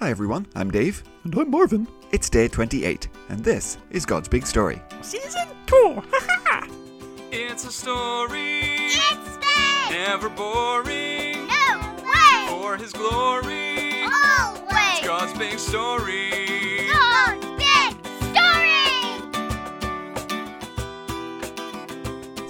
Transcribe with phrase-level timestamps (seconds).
[0.00, 1.02] Hi everyone, I'm Dave.
[1.24, 1.86] And I'm Marvin.
[2.10, 4.80] It's day 28, and this is God's Big Story.
[5.02, 6.02] Season 2!
[7.34, 8.60] It's a story,
[8.90, 9.90] It's big!
[9.90, 11.46] never boring.
[11.46, 12.46] No way!
[12.48, 15.00] For his glory, Always!
[15.02, 16.88] God's big story.
[16.92, 18.88] God's big story!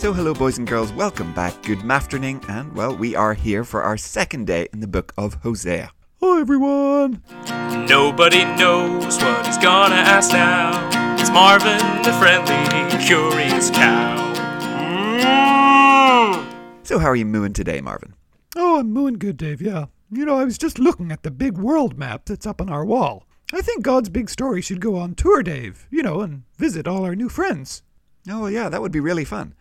[0.00, 1.62] So, hello, boys and girls, welcome back.
[1.62, 5.34] Good afternoon, and well, we are here for our second day in the book of
[5.44, 5.92] Hosea.
[6.24, 7.20] Hi everyone!
[7.88, 10.70] Nobody knows what he's gonna ask now.
[11.20, 14.32] It's Marvin, the friendly, curious cow.
[15.18, 16.46] Mm.
[16.84, 18.14] So, how are you mooing today, Marvin?
[18.54, 19.86] Oh, I'm mooing good, Dave, yeah.
[20.12, 22.84] You know, I was just looking at the big world map that's up on our
[22.84, 23.26] wall.
[23.52, 27.04] I think God's big story should go on tour, Dave, you know, and visit all
[27.04, 27.82] our new friends.
[28.30, 29.54] Oh, yeah, that would be really fun.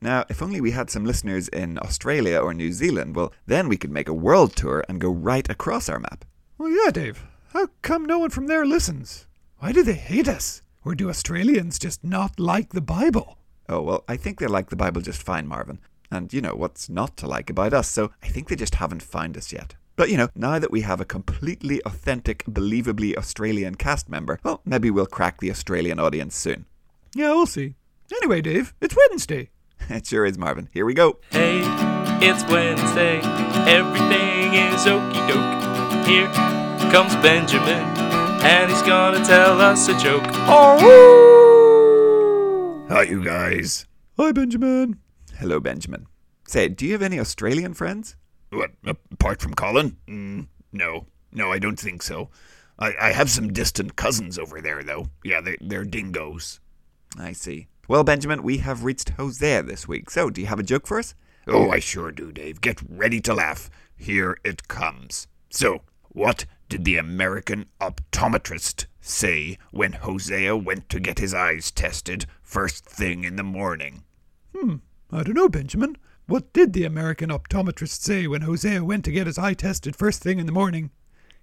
[0.00, 3.76] Now, if only we had some listeners in Australia or New Zealand, well, then we
[3.76, 6.24] could make a world tour and go right across our map.
[6.56, 7.24] Well, yeah, Dave.
[7.52, 9.26] How come no one from there listens?
[9.58, 10.62] Why do they hate us?
[10.84, 13.38] Or do Australians just not like the Bible?
[13.68, 15.80] Oh, well, I think they like the Bible just fine, Marvin.
[16.10, 19.02] And you know what's not to like about us, so I think they just haven't
[19.02, 19.74] found us yet.
[19.96, 24.60] But you know, now that we have a completely authentic, believably Australian cast member, well,
[24.64, 26.66] maybe we'll crack the Australian audience soon.
[27.14, 27.74] Yeah, we'll see.
[28.12, 29.50] Anyway, Dave, it's Wednesday.
[29.90, 30.68] It sure is, Marvin.
[30.72, 31.18] Here we go.
[31.30, 31.60] Hey,
[32.20, 33.20] it's Wednesday.
[33.66, 36.06] Everything is okie doke.
[36.06, 36.26] Here
[36.90, 37.82] comes Benjamin,
[38.44, 40.24] and he's gonna tell us a joke.
[40.50, 40.78] Oh,
[42.88, 43.86] Hi, you guys.
[44.18, 44.98] Hi, Benjamin.
[45.38, 46.06] Hello, Benjamin.
[46.46, 48.16] Say, do you have any Australian friends?
[48.50, 49.96] What, apart from Colin?
[50.08, 51.06] Mm, no.
[51.32, 52.30] No, I don't think so.
[52.78, 55.08] I, I have some distant cousins over there, though.
[55.22, 56.60] Yeah, they, they're dingoes.
[57.18, 57.68] I see.
[57.88, 60.98] Well, Benjamin, we have reached Hosea this week, so do you have a joke for
[60.98, 61.14] us?
[61.46, 62.60] Oh, I sure do, Dave.
[62.60, 63.70] Get ready to laugh.
[63.96, 65.26] Here it comes.
[65.48, 72.26] So, what did the American optometrist say when Hosea went to get his eyes tested
[72.42, 74.04] first thing in the morning?
[74.54, 74.76] Hmm,
[75.10, 75.96] I don't know, Benjamin.
[76.26, 80.22] What did the American optometrist say when Hosea went to get his eye tested first
[80.22, 80.90] thing in the morning?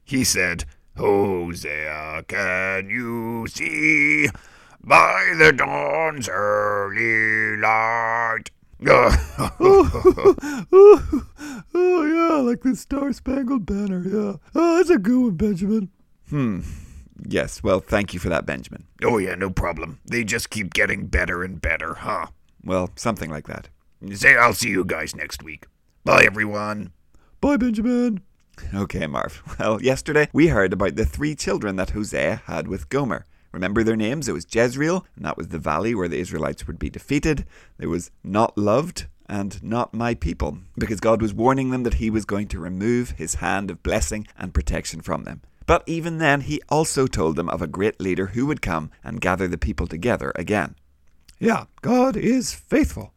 [0.04, 4.30] He said, Hosea, can you see
[4.86, 8.52] by the dawn's early light?
[11.74, 14.34] oh, yeah, like the Star Spangled Banner, yeah.
[14.54, 15.90] Oh, that's a good one, Benjamin.
[16.30, 16.62] Hmm.
[17.28, 18.86] Yes, well, thank you for that, Benjamin.
[19.04, 20.00] oh, yeah, no problem.
[20.06, 22.28] They just keep getting better and better, huh?
[22.64, 23.70] Well, something like that.
[24.14, 25.66] Say, I'll see you guys next week.
[26.04, 26.92] Bye, everyone.
[27.42, 28.22] Bye, Benjamin.
[28.74, 29.42] Okay, Marv.
[29.60, 33.26] Well, yesterday we heard about the three children that Hosea had with Gomer.
[33.56, 34.28] Remember their names?
[34.28, 37.46] It was Jezreel, and that was the valley where the Israelites would be defeated.
[37.78, 42.10] There was not loved and not my people, because God was warning them that he
[42.10, 45.42] was going to remove his hand of blessing and protection from them.
[45.66, 49.22] But even then, he also told them of a great leader who would come and
[49.22, 50.76] gather the people together again.
[51.40, 53.14] Yeah, God is faithful.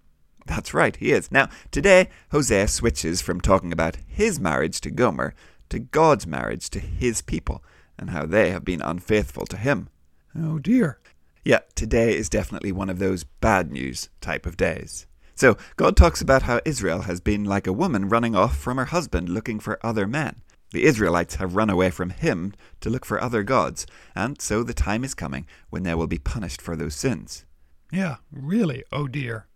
[0.46, 1.32] That's right, he is.
[1.32, 5.34] Now, today, Hosea switches from talking about his marriage to Gomer
[5.70, 7.64] to God's marriage to his people
[7.98, 9.88] and how they have been unfaithful to him.
[10.36, 10.98] Oh, dear.
[11.44, 15.06] Yeah, today is definitely one of those bad news type of days.
[15.34, 18.86] So, God talks about how Israel has been like a woman running off from her
[18.86, 20.42] husband looking for other men.
[20.72, 24.74] The Israelites have run away from him to look for other gods, and so the
[24.74, 27.46] time is coming when they will be punished for those sins.
[27.90, 29.46] Yeah, really, oh dear.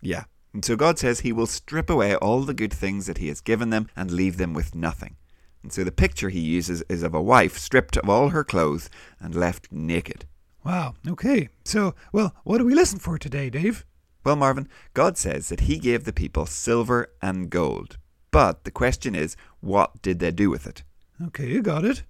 [0.00, 0.24] Yeah.
[0.54, 3.40] And so God says he will strip away all the good things that he has
[3.40, 5.16] given them and leave them with nothing.
[5.62, 8.90] And so the picture he uses is of a wife stripped of all her clothes
[9.20, 10.26] and left naked.
[10.64, 11.48] Wow, okay.
[11.64, 13.84] So, well, what do we listen for today, Dave?
[14.24, 17.98] Well, Marvin, God says that he gave the people silver and gold.
[18.30, 20.84] But the question is, what did they do with it?
[21.26, 22.04] Okay, you got it.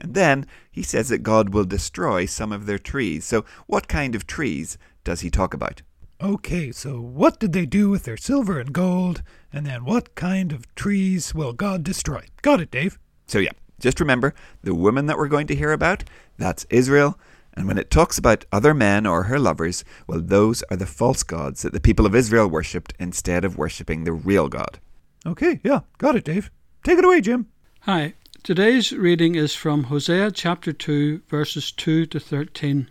[0.00, 3.24] And then he says that God will destroy some of their trees.
[3.26, 5.82] So, what kind of trees does he talk about?
[6.22, 9.22] Okay, so what did they do with their silver and gold?
[9.50, 12.26] And then what kind of trees will God destroy?
[12.42, 12.98] Got it, Dave.
[13.26, 16.04] So, yeah, just remember the woman that we're going to hear about,
[16.36, 17.18] that's Israel.
[17.54, 21.22] And when it talks about other men or her lovers, well, those are the false
[21.22, 24.78] gods that the people of Israel worshipped instead of worshipping the real God.
[25.24, 26.50] Okay, yeah, got it, Dave.
[26.84, 27.46] Take it away, Jim.
[27.80, 28.12] Hi,
[28.42, 32.90] today's reading is from Hosea chapter 2, verses 2 to 13.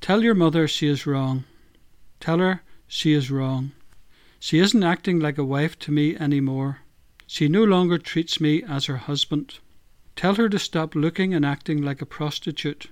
[0.00, 1.44] Tell your mother she is wrong.
[2.20, 3.72] Tell her she is wrong.
[4.38, 6.78] She isn't acting like a wife to me anymore.
[7.26, 9.58] She no longer treats me as her husband.
[10.16, 12.88] Tell her to stop looking and acting like a prostitute.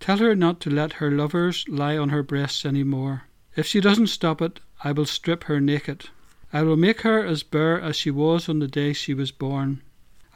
[0.00, 3.24] Tell her not to let her lovers lie on her breasts any more.
[3.56, 6.10] If she doesn't stop it, I will strip her naked.
[6.52, 9.82] I will make her as bare as she was on the day she was born.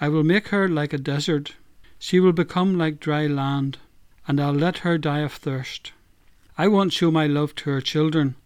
[0.01, 1.55] I will make her like a desert.
[1.99, 3.79] She will become like dry land,
[4.27, 5.93] and I'll let her die of thirst.
[6.59, 8.37] I won't show my love to her children.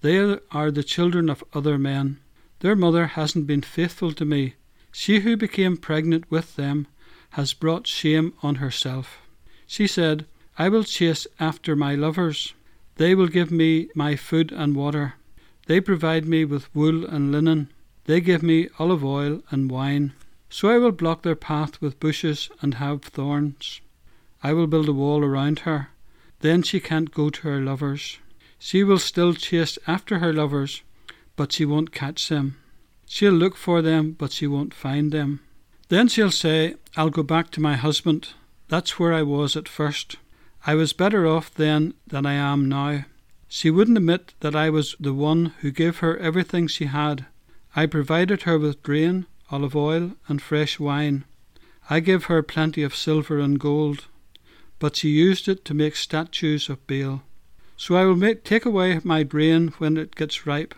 [0.00, 2.18] They are the children of other men.
[2.60, 4.54] Their mother hasn't been faithful to me.
[4.92, 6.86] She who became pregnant with them
[7.30, 9.18] has brought shame on herself.
[9.66, 10.26] She said,
[10.58, 12.54] I will chase after my lovers.
[12.96, 15.14] They will give me my food and water.
[15.66, 17.70] They provide me with wool and linen.
[18.06, 20.14] They give me olive oil and wine.
[20.48, 23.80] So I will block their path with bushes and have thorns.
[24.42, 25.88] I will build a wall around her.
[26.40, 28.18] Then she can't go to her lovers.
[28.58, 30.82] She will still chase after her lovers,
[31.36, 32.56] but she won't catch them.
[33.06, 35.40] She'll look for them, but she won't find them.
[35.88, 38.34] Then she'll say, I'll go back to my husband.
[38.68, 40.16] That's where I was at first.
[40.66, 43.04] I was better off then than I am now.
[43.48, 47.24] She wouldn't admit that I was the one who gave her everything she had.
[47.74, 51.24] I provided her with grain, olive oil, and fresh wine.
[51.88, 54.06] I gave her plenty of silver and gold,
[54.78, 57.22] but she used it to make statues of Baal.
[57.76, 60.74] So I will make, take away my grain when it gets ripe.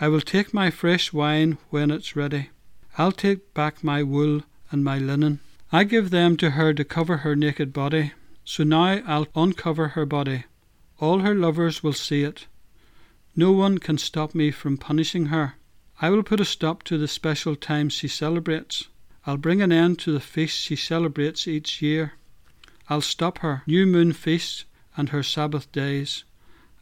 [0.00, 2.50] I will take my fresh wine when it's ready.
[2.96, 5.40] I'll take back my wool and my linen.
[5.70, 8.12] I give them to her to cover her naked body.
[8.44, 10.44] So now I'll uncover her body.
[11.00, 12.46] All her lovers will see it.
[13.36, 15.54] No one can stop me from punishing her.
[16.00, 18.88] I will put a stop to the special times she celebrates.
[19.26, 22.12] I'll bring an end to the feasts she celebrates each year.
[22.90, 24.64] I'll stop her new moon feasts
[24.96, 26.24] and her Sabbath days.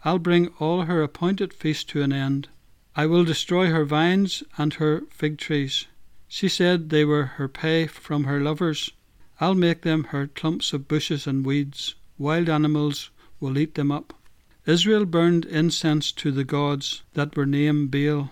[0.05, 2.49] I'll bring all her appointed feasts to an end.
[2.97, 5.87] I will destroy her vines and her fig trees.
[6.29, 8.91] She said they were her pay from her lovers.
[9.41, 11.95] I'll make them her clumps of bushes and weeds.
[12.19, 14.15] Wild animals will eat them up.
[14.67, 18.31] Israel burned incense to the gods that were named Baal.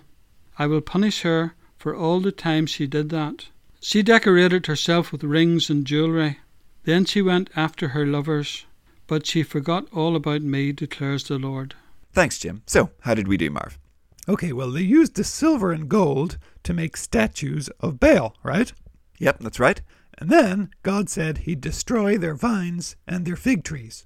[0.57, 3.47] I will punish her for all the time she did that.
[3.81, 6.39] She decorated herself with rings and jewelry.
[6.83, 8.65] Then she went after her lovers,
[9.07, 11.75] but she forgot all about me, declares the Lord.
[12.13, 12.63] Thanks, Jim.
[12.65, 13.77] So, how did we do, Marv?
[14.27, 18.71] Okay, well, they used the silver and gold to make statues of Baal, right?
[19.19, 19.81] Yep, that's right.
[20.17, 24.05] And then God said he'd destroy their vines and their fig trees.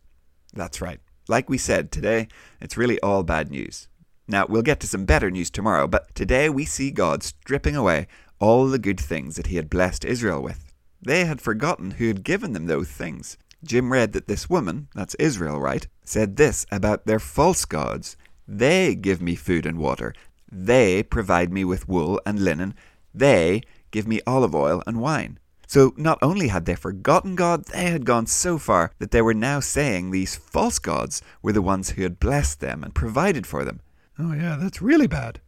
[0.54, 1.00] That's right.
[1.28, 2.28] Like we said, today
[2.62, 3.88] it's really all bad news.
[4.28, 8.07] Now, we'll get to some better news tomorrow, but today we see God stripping away
[8.39, 10.65] all the good things that he had blessed Israel with.
[11.06, 13.38] They had forgotten who had given them those things.
[13.63, 18.18] Jim read that this woman, that's Israel, right, said this about their false gods.
[18.48, 20.13] They give me food and water.
[20.52, 22.75] They provide me with wool and linen.
[23.13, 23.62] They
[23.92, 25.40] give me olive oil and wine.
[25.68, 29.34] So not only had they forgotten God, they had gone so far that they were
[29.34, 33.66] now saying these false gods were the ones who had blessed them and provided for
[33.66, 33.81] them.
[34.19, 35.42] Oh, yeah, that's really bad.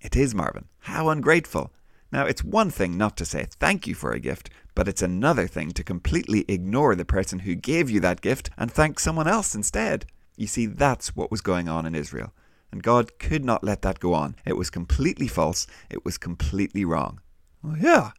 [0.00, 0.66] It is, Marvin.
[0.80, 1.72] How ungrateful.
[2.12, 5.46] Now, it's one thing not to say thank you for a gift, but it's another
[5.46, 9.54] thing to completely ignore the person who gave you that gift and thank someone else
[9.54, 10.06] instead.
[10.36, 12.32] You see, that's what was going on in Israel.
[12.72, 14.34] And God could not let that go on.
[14.44, 15.66] It was completely false.
[15.90, 17.20] It was completely wrong.
[17.62, 18.10] Well, yeah,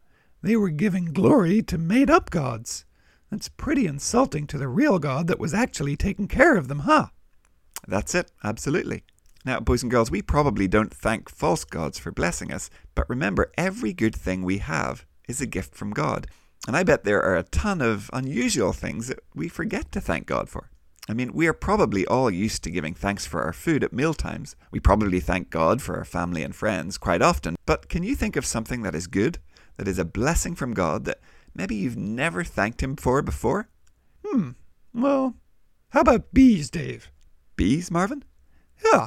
[0.42, 2.84] they were giving glory to made up gods.
[3.30, 7.08] That's pretty insulting to the real God that was actually taking care of them, huh?
[7.86, 9.04] That's it, absolutely.
[9.46, 13.52] Now, boys and girls, we probably don't thank false gods for blessing us, but remember,
[13.56, 16.26] every good thing we have is a gift from God.
[16.66, 20.26] And I bet there are a ton of unusual things that we forget to thank
[20.26, 20.70] God for.
[21.08, 24.56] I mean, we are probably all used to giving thanks for our food at mealtimes.
[24.72, 27.54] We probably thank God for our family and friends quite often.
[27.66, 29.38] But can you think of something that is good,
[29.76, 31.20] that is a blessing from God, that
[31.54, 33.68] maybe you've never thanked Him for before?
[34.26, 34.50] Hmm.
[34.92, 35.36] Well,
[35.90, 37.12] how about bees, Dave?
[37.54, 38.24] Bees, Marvin?
[38.84, 39.06] Yeah.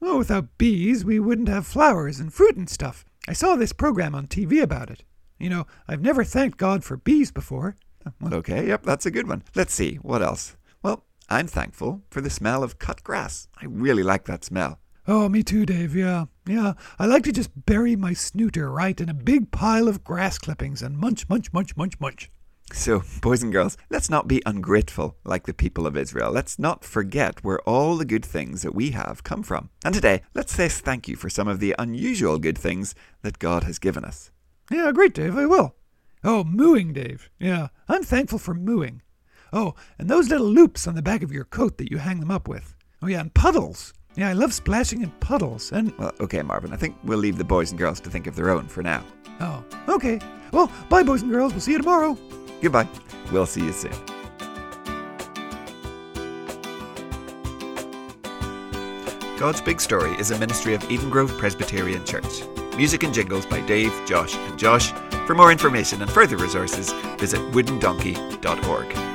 [0.00, 3.04] Well, without bees, we wouldn't have flowers and fruit and stuff.
[3.28, 5.04] I saw this program on TV about it.
[5.38, 7.76] You know, I've never thanked God for bees before.
[8.06, 9.42] Oh, well, okay, yep, that's a good one.
[9.54, 10.56] Let's see, what else?
[10.82, 13.46] Well, I'm thankful for the smell of cut grass.
[13.60, 14.80] I really like that smell.
[15.06, 15.94] Oh, me too, Dave.
[15.94, 16.26] Yeah.
[16.46, 16.74] Yeah.
[16.98, 20.82] I like to just bury my snooter right in a big pile of grass clippings
[20.82, 22.30] and munch, munch, munch, munch, munch.
[22.72, 26.30] So, boys and girls, let's not be ungrateful like the people of Israel.
[26.30, 29.70] Let's not forget where all the good things that we have come from.
[29.84, 33.64] And today, let's say thank you for some of the unusual good things that God
[33.64, 34.30] has given us.
[34.70, 35.36] Yeah, great, Dave.
[35.36, 35.74] I will.
[36.22, 37.28] Oh, mooing, Dave.
[37.40, 39.02] Yeah, I'm thankful for mooing.
[39.52, 42.30] Oh, and those little loops on the back of your coat that you hang them
[42.30, 42.76] up with.
[43.02, 43.92] Oh, yeah, and puddles.
[44.14, 45.72] Yeah, I love splashing in puddles.
[45.72, 48.36] And, Well, okay, Marvin, I think we'll leave the boys and girls to think of
[48.36, 49.04] their own for now.
[49.40, 50.20] oh, okay.
[50.52, 51.52] Well, bye, boys and girls.
[51.52, 52.16] We'll see you tomorrow.
[52.60, 52.88] Goodbye.
[53.32, 53.92] We'll see you soon.
[59.38, 62.42] God's Big Story is a ministry of Eden Grove Presbyterian Church.
[62.76, 64.92] Music and jingles by Dave, Josh, and Josh.
[65.26, 69.09] For more information and further resources, visit woodendonkey.org.